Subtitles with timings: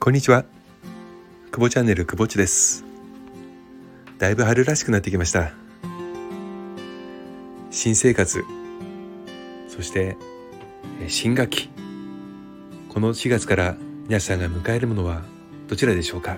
[0.00, 0.44] こんにちは。
[1.50, 2.84] 久保チャンネル久保地です。
[4.18, 5.50] だいぶ春らしくなってきました。
[7.72, 8.44] 新生活、
[9.68, 10.16] そして
[11.08, 11.68] 新学期。
[12.88, 13.76] この4月から
[14.06, 15.22] 皆さんが迎えるものは
[15.66, 16.36] どちらでしょうか？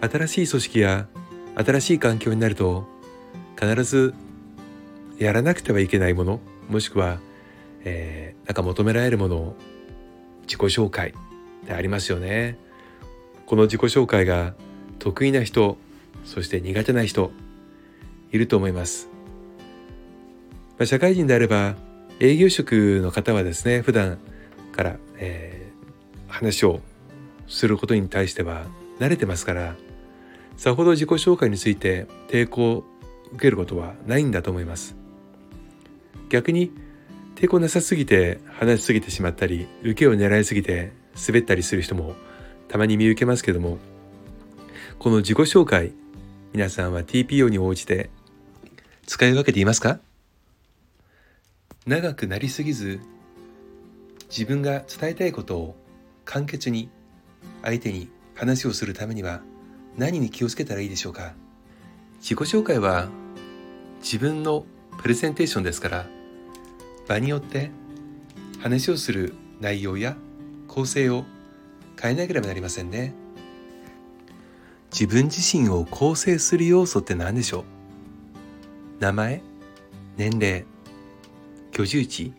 [0.00, 1.06] 新しい組織や
[1.56, 2.88] 新しい環境になると
[3.60, 4.14] 必ず
[5.18, 6.40] やらなくてはいけないもの
[6.70, 7.20] もしくは、
[7.84, 9.56] えー、なんか求められるものを
[10.44, 11.12] 自己紹介
[11.66, 12.58] でありますよね
[13.50, 14.54] この自己紹介が
[15.00, 15.76] 得意な人
[16.24, 17.32] そして苦手な人
[18.30, 19.08] いると思います、
[20.78, 21.74] まあ、社会人であれば
[22.20, 24.18] 営業職の方はですね普段
[24.70, 26.78] から、えー、話を
[27.48, 28.66] することに対しては
[29.00, 29.74] 慣れてますから
[30.56, 32.84] さほど自己紹介について抵抗を
[33.32, 34.94] 受けることはないんだと思います。
[36.28, 36.70] 逆に
[37.34, 40.92] 抵抗なさすぎて話しすぎてしまったり受けを狙いすぎて
[41.26, 42.14] 滑ったりする人も
[42.70, 43.78] たまに見受けますけども
[45.00, 45.92] この自己紹介
[46.52, 48.10] 皆さんは TPO に応じて
[49.06, 49.98] 使い分けていますか？
[51.84, 53.00] 長くなりすぎず
[54.28, 55.76] 自分が伝えたいことを
[56.24, 56.88] 簡潔に
[57.62, 59.40] 相手に話をするためには
[59.96, 61.34] 何に気をつけたらいいでしょうか？
[62.20, 63.08] 自己紹介は
[64.00, 64.64] 自分の
[64.98, 66.06] プレゼンテーションですから
[67.08, 67.72] 場によって
[68.60, 70.16] 話をする内容や
[70.68, 71.24] 構成を
[72.00, 73.14] 変えなければなりませんね。
[74.92, 77.64] 自分自身を構成する要素って何でしょう？
[79.00, 79.42] 名前
[80.16, 80.64] 年齢
[81.72, 82.32] 居住地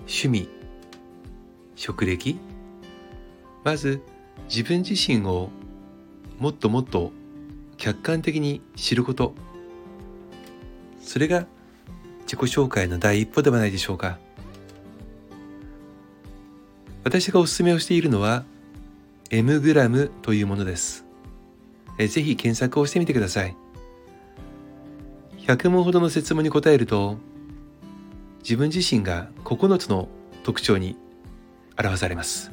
[0.00, 0.48] 趣味
[1.76, 2.38] 職歴？
[3.64, 4.02] まず
[4.48, 5.50] 自分自身を
[6.38, 7.12] もっともっと
[7.76, 9.34] 客観的に知ること。
[11.00, 11.46] それが
[12.22, 14.18] 自己紹介の第一歩ではないでしょうか。
[17.04, 18.44] 私がお勧めをしているのは
[19.30, 21.04] M グラムというものです。
[21.98, 23.56] えぜひ検索をしてみてください。
[25.38, 27.18] 100問ほどの質問に答えると
[28.40, 30.08] 自分自身が9つの
[30.44, 30.96] 特徴に
[31.78, 32.52] 表されます。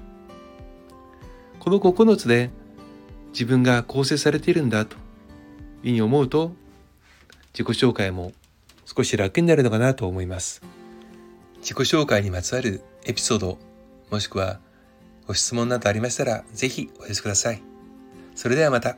[1.60, 2.50] この9つで
[3.32, 5.02] 自分が構成されているんだという
[5.82, 6.54] ふうに思うと
[7.54, 8.32] 自己紹介も
[8.86, 10.62] 少し楽になるのかなと思います。
[11.58, 13.58] 自己紹介にまつわるエピソード、
[14.10, 14.60] もしくは
[15.28, 17.62] ご質問などありましたら、ぜひお寄せください。
[18.36, 18.98] それではまた。